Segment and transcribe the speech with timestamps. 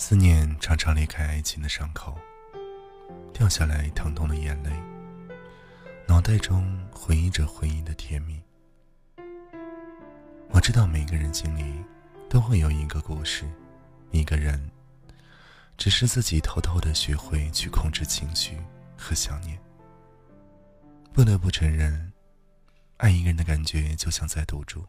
[0.00, 2.18] 思念常常裂开爱情的伤口，
[3.34, 4.70] 掉下来疼痛的眼泪，
[6.08, 8.42] 脑袋中回忆着回忆的甜蜜。
[10.48, 11.84] 我知道每个人心里
[12.30, 13.44] 都会有一个故事，
[14.10, 14.70] 一个人，
[15.76, 18.56] 只是自己偷偷的学会去控制情绪
[18.96, 19.60] 和想念。
[21.12, 22.10] 不得不承认，
[22.96, 24.82] 爱一个人的感觉就像在赌注，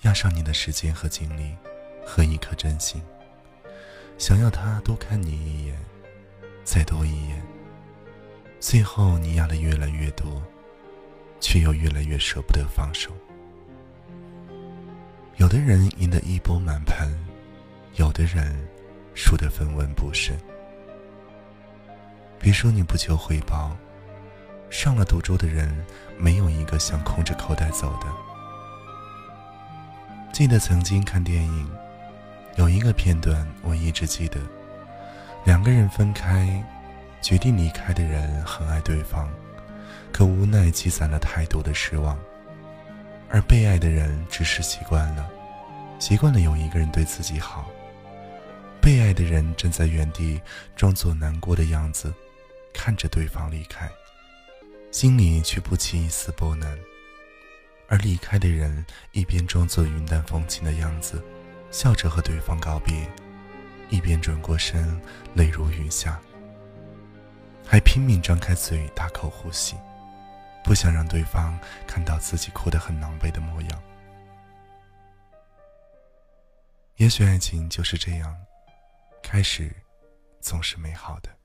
[0.00, 1.54] 押上你的时间和精力。
[2.10, 3.00] 和一颗真心，
[4.18, 5.78] 想要他多看你一眼，
[6.64, 7.40] 再多一眼。
[8.58, 10.42] 最后你压的越来越多，
[11.38, 13.12] 却又越来越舍不得放手。
[15.36, 17.08] 有的人赢得一波满盘，
[17.94, 18.60] 有的人
[19.14, 20.36] 输得分文不剩。
[22.40, 23.76] 别说你不求回报，
[24.68, 25.86] 上了赌桌的人，
[26.18, 28.08] 没有一个想空着口袋走的。
[30.32, 31.70] 记得曾经看电影。
[32.56, 34.40] 有一个片段我一直记得，
[35.44, 36.62] 两个人分开，
[37.22, 39.30] 决定离开的人很爱对方，
[40.12, 42.18] 可无奈积攒了太多的失望，
[43.28, 45.30] 而被爱的人只是习惯了，
[45.98, 47.70] 习惯了有一个人对自己好，
[48.80, 50.40] 被爱的人站在原地
[50.76, 52.12] 装作难过的样子，
[52.74, 53.88] 看着对方离开，
[54.90, 56.78] 心里却不起一丝波澜，
[57.88, 61.22] 而离开的人一边装作云淡风轻的样子。
[61.70, 63.08] 笑着和对方告别，
[63.88, 65.00] 一边转过身，
[65.34, 66.20] 泪如雨下，
[67.66, 69.76] 还拼命张开嘴大口呼吸，
[70.64, 73.82] 不想让对方看到自己哭得很狼狈的模样。
[76.96, 78.36] 也许爱情就是这样，
[79.22, 79.74] 开始
[80.40, 81.39] 总是美好的。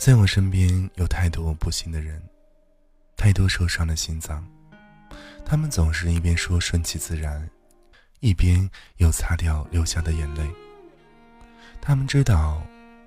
[0.00, 2.22] 在我身边有太多不幸的人，
[3.18, 4.42] 太多受伤的心脏，
[5.44, 7.46] 他们总是一边说顺其自然，
[8.20, 8.66] 一边
[8.96, 10.50] 又擦掉流下的眼泪。
[11.82, 12.62] 他们知道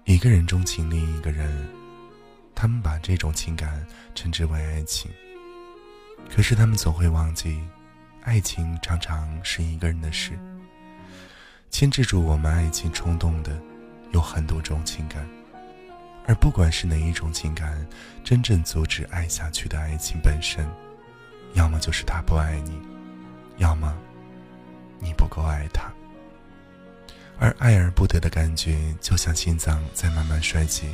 [0.05, 1.67] 一个人钟情另一个人，
[2.53, 5.09] 他们把这种情感称之为爱情。
[6.29, 7.59] 可是他们总会忘记，
[8.21, 10.37] 爱情常常是一个人的事。
[11.71, 13.59] 牵制住我们爱情冲动的，
[14.11, 15.27] 有很多种情感。
[16.25, 17.85] 而不管是哪一种情感，
[18.23, 20.65] 真正阻止爱下去的爱情本身，
[21.53, 22.79] 要么就是他不爱你，
[23.57, 23.93] 要么
[24.99, 25.91] 你不够爱他。
[27.39, 30.87] 而爱而不得的感觉，就像心脏在慢慢衰竭，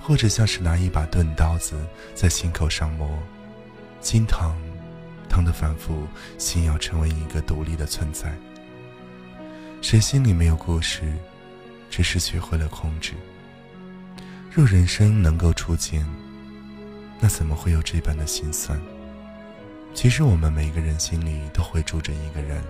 [0.00, 1.76] 或者像是拿一把钝刀子
[2.14, 3.10] 在心口上磨，
[4.00, 4.56] 心疼，
[5.28, 6.06] 疼得反复，
[6.38, 8.32] 心要成为一个独立的存在。
[9.82, 11.12] 谁心里没有故事，
[11.90, 13.12] 只是学会了控制。
[14.54, 16.06] 若人生能够初见，
[17.18, 18.78] 那怎么会有这般的心酸？
[19.94, 22.62] 其实我们每个人心里都会住着一个人，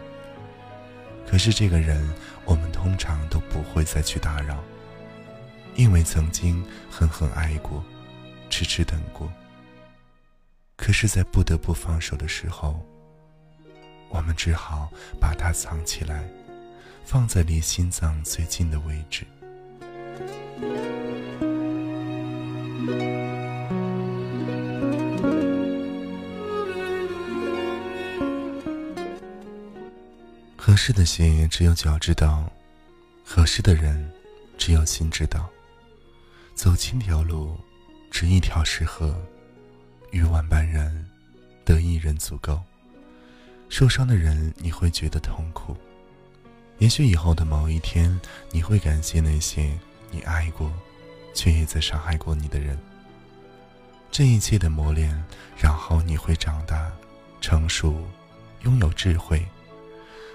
[1.29, 2.09] 可是这个人
[2.45, 4.63] 我们通常都不会再去打扰，
[5.75, 7.83] 因为曾经狠狠爱过，
[8.49, 9.29] 痴痴等过。
[10.77, 12.81] 可是，在不得不放手的时候，
[14.09, 14.89] 我们只好
[15.21, 16.23] 把它藏起来，
[17.05, 19.27] 放在离心脏最近的位置。
[30.85, 32.51] 适的鞋只有脚知道，
[33.25, 34.11] 合适的人
[34.59, 35.49] 只有心知道。
[36.57, 37.57] 走千条路，
[38.11, 39.15] 只一条适合；
[40.11, 41.09] 遇万般人，
[41.65, 42.61] 得一人足够。
[43.69, 45.77] 受伤的人你会觉得痛苦，
[46.79, 48.21] 也许以后的某一天，
[48.51, 49.79] 你会感谢那些
[50.11, 50.69] 你爱过。
[51.33, 52.77] 却也在伤害过你的人。
[54.11, 55.11] 这一切的磨练，
[55.57, 56.91] 然后你会长大、
[57.41, 58.05] 成熟，
[58.63, 59.47] 拥有智慧。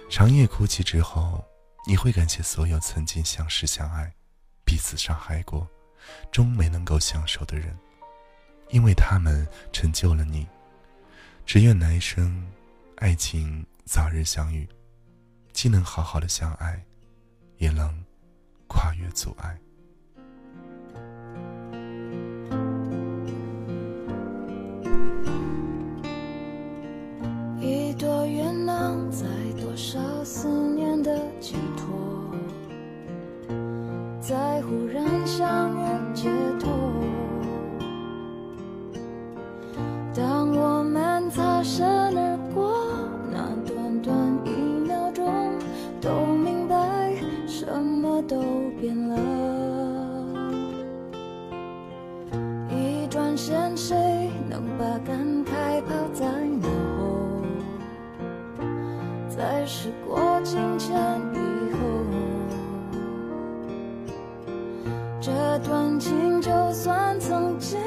[0.10, 1.44] 长夜哭泣之后，
[1.86, 4.12] 你会感谢所有曾经相识相爱、
[4.64, 5.68] 彼此伤害过，
[6.32, 7.78] 终没能够相守的人，
[8.70, 10.48] 因为他们成就了你。
[11.46, 12.46] 只愿来生，
[12.98, 14.68] 爱情早日相遇，
[15.54, 16.82] 既能好好的相爱，
[17.58, 18.04] 也能
[18.68, 19.58] 跨越阻碍。
[53.38, 53.96] 现谁
[54.50, 56.26] 能把感慨抛在
[56.60, 56.68] 脑
[56.98, 57.44] 后，
[59.30, 60.98] 在时过境迁
[61.34, 61.38] 以
[61.74, 61.78] 后，
[65.22, 67.80] 这段情就算曾经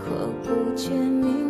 [0.00, 1.43] 刻骨铭。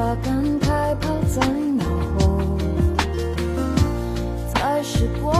[0.00, 1.84] 把感慨抛在脑
[2.18, 2.40] 后，
[4.54, 5.39] 才是过。